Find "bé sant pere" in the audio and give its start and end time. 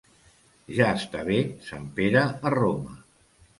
1.27-2.25